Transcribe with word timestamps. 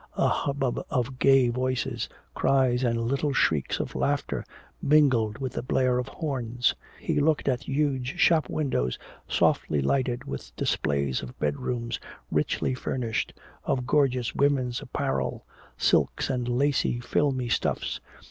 A 0.17 0.27
hubbub 0.29 0.83
of 0.89 1.19
gay 1.19 1.49
voices, 1.49 2.09
cries 2.33 2.83
and 2.83 2.99
little 3.03 3.33
shrieks 3.33 3.79
of 3.79 3.93
laughter 3.93 4.43
mingled 4.81 5.37
with 5.37 5.53
the 5.53 5.61
blare 5.61 5.99
of 5.99 6.07
horns. 6.07 6.73
He 6.99 7.19
looked 7.19 7.47
at 7.47 7.61
huge 7.67 8.17
shop 8.17 8.49
windows 8.49 8.97
softly 9.27 9.79
lighted 9.79 10.23
with 10.23 10.55
displays 10.55 11.21
of 11.21 11.37
bedrooms 11.37 11.99
richly 12.31 12.73
furnished, 12.73 13.35
of 13.63 13.85
gorgeous 13.85 14.33
women's 14.33 14.81
apparel, 14.81 15.45
silks 15.77 16.31
and 16.31 16.47
lacy 16.47 16.99
filmy 16.99 17.49
stuffs. 17.49 17.99